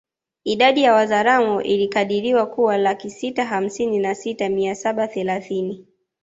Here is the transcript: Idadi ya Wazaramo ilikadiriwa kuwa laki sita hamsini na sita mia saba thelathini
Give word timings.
Idadi 0.43 0.81
ya 0.83 0.93
Wazaramo 0.93 1.61
ilikadiriwa 1.61 2.45
kuwa 2.45 2.77
laki 2.77 3.09
sita 3.09 3.45
hamsini 3.45 3.99
na 3.99 4.15
sita 4.15 4.49
mia 4.49 4.75
saba 4.75 5.07
thelathini 5.07 5.87